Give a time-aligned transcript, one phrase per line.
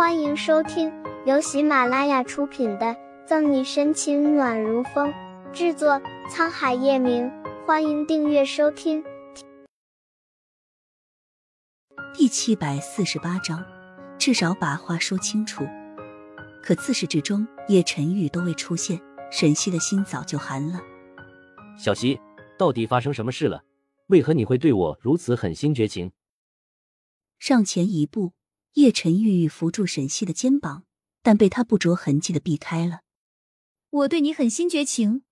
[0.00, 0.90] 欢迎收听
[1.26, 2.86] 由喜马拉雅出品的
[3.26, 5.12] 《赠你深情暖如风》，
[5.52, 7.30] 制作沧海夜明。
[7.66, 9.04] 欢迎订阅收听。
[12.14, 13.62] 第七百四十八章，
[14.18, 15.66] 至少把话说清楚。
[16.62, 18.98] 可自始至终，叶晨玉都未出现，
[19.30, 20.80] 沈西的心早就寒了。
[21.78, 22.18] 小溪，
[22.58, 23.64] 到底发生什么事了？
[24.06, 26.10] 为何你会对我如此狠心绝情？
[27.38, 28.32] 上前一步，
[28.74, 30.84] 叶晨玉欲扶住沈西的肩膀，
[31.22, 33.00] 但被他不着痕迹的避开了。
[33.90, 35.22] 我对你狠心绝情？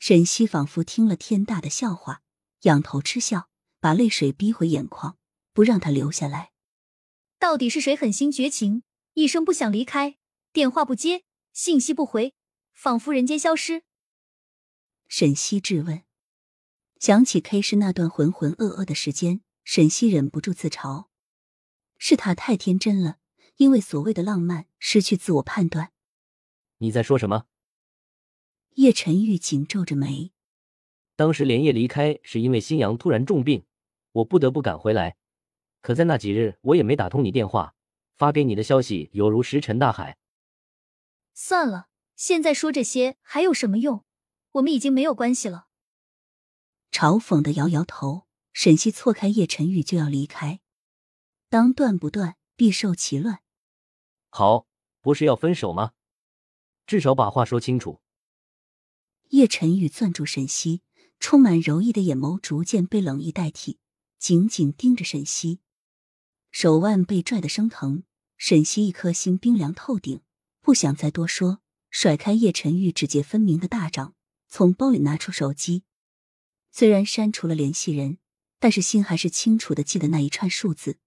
[0.00, 2.22] 沈西仿佛听了天大的笑话，
[2.62, 3.48] 仰头嗤笑，
[3.80, 5.16] 把泪水逼回眼眶，
[5.52, 6.50] 不让他流下来。
[7.38, 8.82] 到底是谁狠心绝情？
[9.14, 10.16] 一声不想离开，
[10.52, 12.34] 电话不接，信息不回，
[12.72, 13.82] 仿佛人间消失。
[15.06, 16.02] 沈西质问。
[17.00, 21.06] 想起 K 市那段浑浑噩噩的时间，沈西忍不住自嘲：
[21.98, 23.18] 是他太天真了，
[23.56, 25.92] 因为所谓的浪漫失去自我判断。
[26.78, 27.46] 你在说什么？
[28.74, 30.32] 叶晨玉紧皱着眉。
[31.16, 33.66] 当时连夜离开是因为新阳突然重病，
[34.12, 35.16] 我不得不赶回来。
[35.80, 37.74] 可在那几日，我也没打通你电话，
[38.16, 40.16] 发给你的消息犹如石沉大海。
[41.34, 44.04] 算了，现在说这些还有什么用？
[44.52, 45.66] 我们已经没有关系了。
[46.92, 50.60] 嘲讽的摇摇头，沈西错开叶晨玉就要离开。
[51.50, 53.40] 当断不断，必受其乱。
[54.28, 54.66] 好，
[55.00, 55.92] 不是要分手吗？
[56.86, 58.00] 至少把话说清楚。
[59.30, 60.82] 叶晨玉攥住沈西，
[61.18, 63.78] 充满柔意的眼眸逐渐被冷意代替，
[64.18, 65.60] 紧紧盯着沈西，
[66.50, 68.04] 手腕被拽得生疼。
[68.36, 70.22] 沈西一颗心冰凉透顶，
[70.60, 71.60] 不想再多说，
[71.90, 74.14] 甩开叶晨玉指节分明的大掌，
[74.48, 75.82] 从包里拿出手机。
[76.70, 78.18] 虽然删除了联系人，
[78.58, 80.98] 但是心还是清楚的记得那一串数字。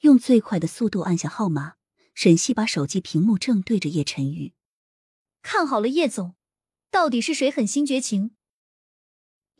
[0.00, 1.74] 用最快的速度按下号码，
[2.14, 4.54] 沈西把手机屏幕正对着叶晨玉，
[5.42, 6.36] 看好了，叶总，
[6.90, 8.32] 到底是谁狠心绝情？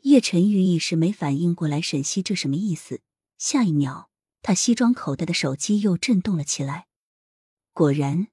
[0.03, 3.01] 叶晨玉一时没反应过来，沈西这什么意思？
[3.37, 4.09] 下一秒，
[4.41, 6.87] 他西装口袋的手机又震动了起来。
[7.73, 8.27] 果然，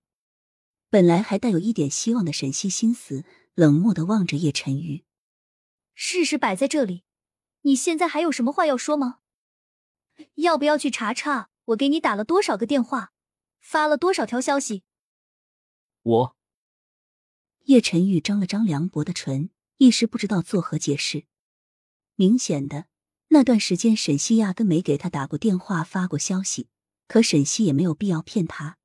[0.91, 5.04] 本来还带有一点希望的沈西心思冷漠的望着叶晨玉。
[5.94, 7.04] 事实摆在这里，
[7.62, 9.20] 你现在还有什么话要说吗？
[10.37, 13.12] 要不要去查查我给你打了多少个电话，
[13.60, 14.82] 发了多少条消息？
[16.02, 16.36] 我
[17.62, 21.25] 叶晨玉张了张凉薄的唇，一时不知道作何解释。
[22.16, 22.86] 明显的，
[23.28, 26.69] 那段时间沈西压根没给他打过电话、发过消息，
[27.08, 28.78] 可沈西也没有必要骗他。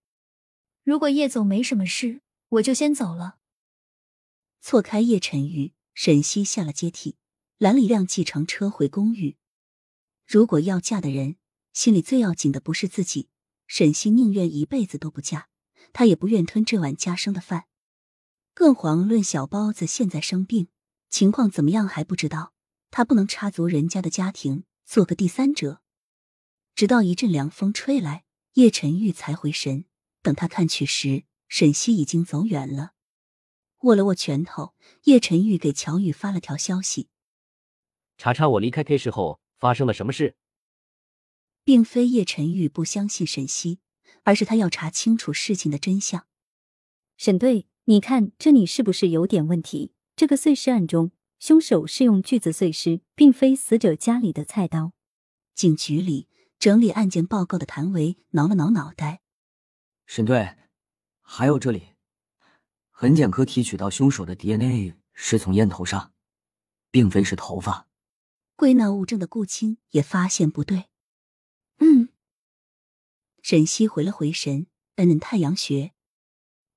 [0.83, 3.37] 如果叶总没什么事，我就先走了。
[4.61, 5.73] 错开叶晨玉。
[5.95, 7.17] 沈西下了阶梯，
[7.57, 9.35] 拦了一辆计程车回公寓。
[10.25, 11.35] 如果要嫁的人，
[11.79, 13.29] 心里最要紧的不是自己，
[13.65, 15.47] 沈西宁愿一辈子都不嫁，
[15.93, 17.67] 她也不愿吞这碗家生的饭。
[18.53, 20.67] 更遑论小包子现在生病，
[21.09, 22.51] 情况怎么样还不知道，
[22.91, 25.79] 她不能插足人家的家庭，做个第三者。
[26.75, 28.25] 直到一阵凉风吹来，
[28.55, 29.85] 叶晨玉才回神。
[30.21, 32.91] 等他看去时，沈西已经走远了。
[33.83, 34.73] 握了握拳头，
[35.03, 37.07] 叶晨玉给乔宇发了条消息
[38.19, 40.35] ：“查查我离开 K 市后发生了什么事。”
[41.63, 43.79] 并非叶晨玉不相信沈西，
[44.23, 46.25] 而是他要查清楚事情的真相。
[47.17, 49.93] 沈队，你看这里是不是有点问题？
[50.15, 54.93] 这个碎尸案中，凶手是用锯子碎尸，并非死者家里的菜刀。
[55.55, 56.27] 警局里
[56.57, 59.21] 整理案件报告的谭维挠了挠脑袋
[60.05, 60.57] ：“沈队，
[61.21, 61.95] 还有这里。”
[62.91, 66.13] 痕检科提取到凶手的 DNA 是从烟头上，
[66.91, 67.87] 并非是头发。
[68.55, 70.89] 归纳物证的顾青也发现不对。
[73.49, 74.67] 嗯，沈西回了回神，
[74.97, 75.93] 嗯嗯太阳穴。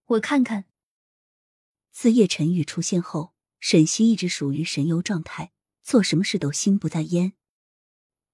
[0.06, 0.64] 我看看。
[1.90, 5.52] 自叶晨宇出现后，沈西一直属于神游状态，
[5.82, 7.34] 做什么事都心不在焉。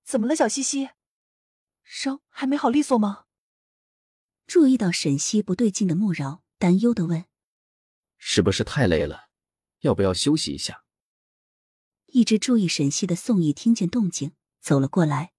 [0.04, 0.91] 怎么了，小西西？
[1.82, 3.25] 伤还没好利索吗？
[4.47, 7.25] 注意到沈西不对劲的穆饶担忧的问。
[8.19, 9.31] 是不是太累了？
[9.81, 10.84] 要不要休息一下？
[12.06, 15.32] 一直注意沈西的宋义听见动静，走了过来。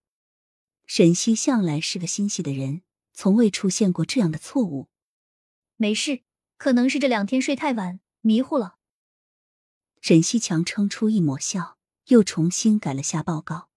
[0.86, 2.81] 沈西向来是个心细的人，
[3.21, 4.88] 从未出现过这样的错误。
[5.75, 6.21] 没事，
[6.56, 8.77] 可能是这两天睡太晚，迷糊了。
[10.00, 13.68] 沈西强撑出一抹笑，又重新改了下报告。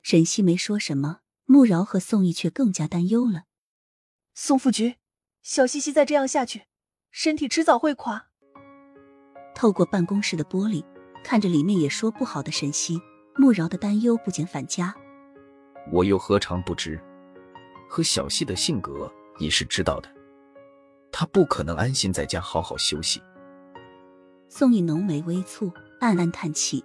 [0.00, 3.46] 沈西没说什么，穆饶和宋义却更加担忧了。
[4.32, 4.94] 宋副局，
[5.42, 6.66] 小西西再这样下去。
[7.10, 8.28] 身体迟早会垮。
[9.56, 10.84] 透过办公室的玻璃，
[11.24, 13.00] 看着里面也说不好的沈西，
[13.34, 14.94] 穆饶的担忧不减反加。
[15.90, 17.02] 我又何尝不知？
[17.94, 20.08] 和小溪的性格你是知道的，
[21.12, 23.20] 他不可能安心在家好好休息。
[24.48, 26.82] 宋逸浓眉微蹙，暗暗叹气。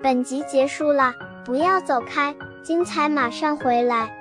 [0.00, 1.12] 本集结束了，
[1.44, 2.32] 不要走开，
[2.62, 4.19] 精彩马上回来。